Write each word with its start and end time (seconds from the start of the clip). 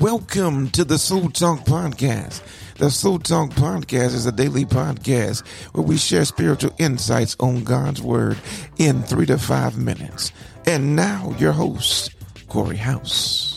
Welcome 0.00 0.70
to 0.70 0.84
the 0.84 0.98
Soul 0.98 1.30
Talk 1.30 1.60
Podcast. 1.60 2.42
The 2.76 2.90
Soul 2.90 3.20
Talk 3.20 3.50
Podcast 3.50 4.14
is 4.14 4.26
a 4.26 4.32
daily 4.32 4.64
podcast 4.64 5.46
where 5.72 5.84
we 5.84 5.96
share 5.96 6.24
spiritual 6.24 6.74
insights 6.78 7.36
on 7.38 7.62
God's 7.62 8.02
Word 8.02 8.36
in 8.76 9.04
three 9.04 9.26
to 9.26 9.38
five 9.38 9.78
minutes. 9.78 10.32
And 10.66 10.96
now, 10.96 11.34
your 11.38 11.52
host, 11.52 12.10
Corey 12.48 12.76
House. 12.76 13.53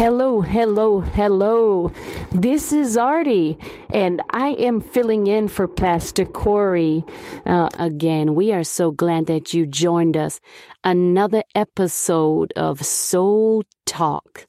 Hello, 0.00 0.40
hello, 0.40 1.00
hello. 1.00 1.92
This 2.32 2.72
is 2.72 2.96
Artie, 2.96 3.58
and 3.90 4.22
I 4.30 4.52
am 4.52 4.80
filling 4.80 5.26
in 5.26 5.46
for 5.46 5.68
Pastor 5.68 6.24
Corey. 6.24 7.04
Uh, 7.44 7.68
again, 7.78 8.34
we 8.34 8.50
are 8.50 8.64
so 8.64 8.92
glad 8.92 9.26
that 9.26 9.52
you 9.52 9.66
joined 9.66 10.16
us. 10.16 10.40
Another 10.82 11.42
episode 11.54 12.50
of 12.56 12.82
Soul 12.82 13.62
Talk. 13.84 14.46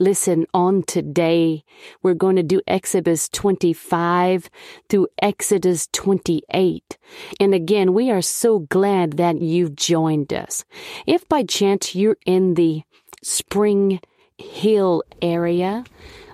Listen, 0.00 0.46
on 0.54 0.84
today, 0.84 1.64
we're 2.02 2.14
going 2.14 2.36
to 2.36 2.42
do 2.42 2.62
Exodus 2.66 3.28
25 3.28 4.48
through 4.88 5.08
Exodus 5.20 5.86
28. 5.92 6.96
And 7.38 7.52
again, 7.52 7.92
we 7.92 8.10
are 8.10 8.22
so 8.22 8.60
glad 8.60 9.18
that 9.18 9.42
you've 9.42 9.76
joined 9.76 10.32
us. 10.32 10.64
If 11.06 11.28
by 11.28 11.42
chance 11.42 11.94
you're 11.94 12.16
in 12.24 12.54
the 12.54 12.84
spring 13.22 14.00
Hill 14.38 15.02
area, 15.20 15.84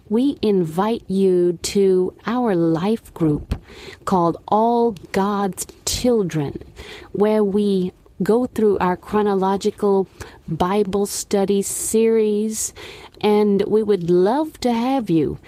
we 0.08 0.38
invite 0.42 1.02
you 1.08 1.58
to 1.62 2.14
our 2.26 2.54
life 2.54 3.12
group 3.14 3.60
called 4.04 4.36
All 4.46 4.92
God's 5.12 5.66
Children, 5.86 6.62
where 7.12 7.42
we 7.42 7.92
go 8.22 8.46
through 8.46 8.78
our 8.78 8.96
chronological 8.96 10.06
Bible 10.46 11.06
study 11.06 11.62
series, 11.62 12.74
and 13.22 13.62
we 13.66 13.82
would 13.82 14.10
love 14.10 14.60
to 14.60 14.72
have 14.72 15.08
you. 15.08 15.38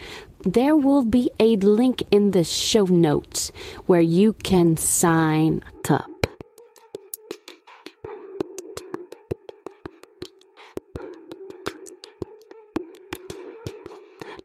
There 0.44 0.76
will 0.76 1.04
be 1.04 1.30
a 1.38 1.56
link 1.56 2.02
in 2.10 2.30
the 2.30 2.44
show 2.44 2.84
notes 2.84 3.52
where 3.86 4.00
you 4.00 4.32
can 4.32 4.76
sign 4.78 5.62
up. 5.90 6.15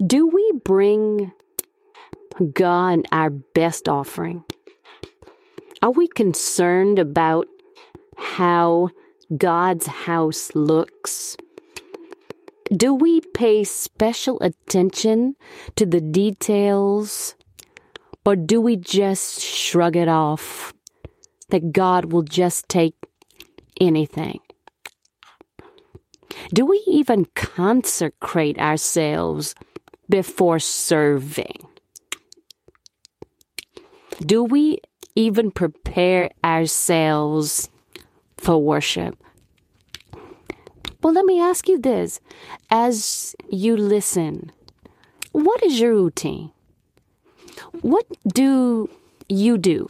Do 0.05 0.25
we 0.25 0.51
bring 0.65 1.31
God 2.53 3.05
our 3.11 3.29
best 3.29 3.87
offering? 3.87 4.43
Are 5.83 5.91
we 5.91 6.07
concerned 6.07 6.97
about 6.97 7.45
how 8.17 8.89
God's 9.37 9.85
house 9.85 10.55
looks? 10.55 11.37
Do 12.75 12.95
we 12.95 13.21
pay 13.35 13.63
special 13.63 14.41
attention 14.41 15.35
to 15.75 15.85
the 15.85 16.01
details? 16.01 17.35
Or 18.25 18.35
do 18.35 18.59
we 18.59 18.77
just 18.77 19.39
shrug 19.39 19.95
it 19.95 20.07
off 20.07 20.73
that 21.49 21.73
God 21.73 22.11
will 22.11 22.23
just 22.23 22.67
take 22.69 22.95
anything? 23.79 24.39
Do 26.55 26.65
we 26.65 26.81
even 26.87 27.25
consecrate 27.35 28.57
ourselves 28.57 29.53
before 30.11 30.59
serving? 30.59 31.65
Do 34.19 34.43
we 34.43 34.79
even 35.15 35.49
prepare 35.49 36.29
ourselves 36.43 37.69
for 38.37 38.61
worship? 38.61 39.17
Well, 41.01 41.13
let 41.13 41.25
me 41.25 41.41
ask 41.41 41.67
you 41.67 41.79
this 41.79 42.19
as 42.69 43.35
you 43.49 43.75
listen, 43.75 44.51
what 45.31 45.63
is 45.63 45.79
your 45.79 45.93
routine? 45.93 46.51
What 47.81 48.05
do 48.27 48.89
you 49.27 49.57
do 49.57 49.87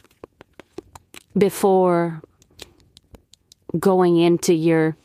before 1.36 2.22
going 3.78 4.16
into 4.16 4.54
your 4.54 4.96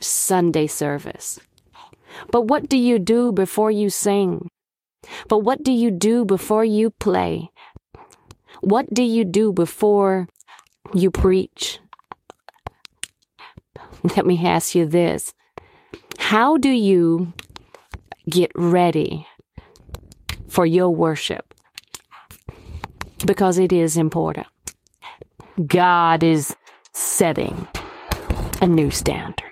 Sunday 0.00 0.66
service? 0.66 1.38
But 2.30 2.46
what 2.46 2.68
do 2.68 2.76
you 2.76 2.98
do 2.98 3.30
before 3.30 3.70
you 3.70 3.90
sing? 3.90 4.48
But 5.28 5.38
what 5.38 5.62
do 5.62 5.72
you 5.72 5.90
do 5.90 6.24
before 6.24 6.64
you 6.64 6.90
play? 6.90 7.50
What 8.60 8.92
do 8.92 9.02
you 9.02 9.24
do 9.24 9.52
before 9.52 10.28
you 10.92 11.10
preach? 11.10 11.80
Let 14.16 14.26
me 14.26 14.46
ask 14.46 14.74
you 14.74 14.86
this. 14.86 15.34
How 16.18 16.56
do 16.56 16.70
you 16.70 17.32
get 18.28 18.50
ready 18.54 19.26
for 20.48 20.66
your 20.66 20.90
worship? 20.90 21.54
Because 23.26 23.58
it 23.58 23.72
is 23.72 23.96
important. 23.96 24.46
God 25.66 26.22
is 26.22 26.54
setting 26.92 27.68
a 28.60 28.66
new 28.66 28.90
standard. 28.90 29.43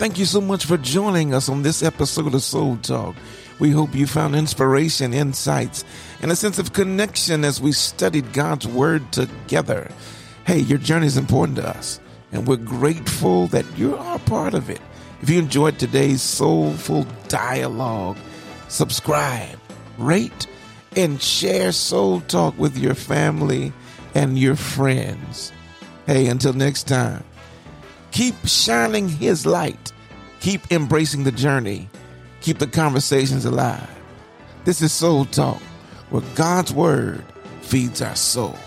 Thank 0.00 0.18
you 0.18 0.24
so 0.24 0.40
much 0.40 0.64
for 0.64 0.78
joining 0.78 1.34
us 1.34 1.50
on 1.50 1.60
this 1.60 1.82
episode 1.82 2.34
of 2.34 2.42
Soul 2.42 2.78
Talk. 2.78 3.14
We 3.58 3.70
hope 3.70 3.94
you 3.94 4.06
found 4.06 4.34
inspiration, 4.34 5.12
insights, 5.12 5.84
and 6.22 6.32
a 6.32 6.36
sense 6.36 6.58
of 6.58 6.72
connection 6.72 7.44
as 7.44 7.60
we 7.60 7.72
studied 7.72 8.32
God's 8.32 8.66
Word 8.66 9.12
together. 9.12 9.90
Hey, 10.46 10.60
your 10.60 10.78
journey 10.78 11.04
is 11.04 11.18
important 11.18 11.58
to 11.58 11.68
us, 11.68 12.00
and 12.32 12.48
we're 12.48 12.56
grateful 12.56 13.48
that 13.48 13.66
you 13.76 13.94
are 13.94 14.18
part 14.20 14.54
of 14.54 14.70
it. 14.70 14.80
If 15.20 15.28
you 15.28 15.38
enjoyed 15.38 15.78
today's 15.78 16.22
soulful 16.22 17.06
dialogue, 17.28 18.16
subscribe, 18.68 19.58
rate, 19.98 20.46
and 20.96 21.20
share 21.20 21.72
Soul 21.72 22.22
Talk 22.22 22.58
with 22.58 22.78
your 22.78 22.94
family 22.94 23.70
and 24.14 24.38
your 24.38 24.56
friends. 24.56 25.52
Hey, 26.06 26.28
until 26.28 26.54
next 26.54 26.88
time. 26.88 27.22
Keep 28.20 28.46
shining 28.46 29.08
His 29.08 29.46
light. 29.46 29.94
Keep 30.40 30.72
embracing 30.72 31.24
the 31.24 31.32
journey. 31.32 31.88
Keep 32.42 32.58
the 32.58 32.66
conversations 32.66 33.46
alive. 33.46 33.88
This 34.66 34.82
is 34.82 34.92
Soul 34.92 35.24
Talk, 35.24 35.62
where 36.10 36.22
God's 36.34 36.70
Word 36.70 37.24
feeds 37.62 38.02
our 38.02 38.14
soul. 38.14 38.58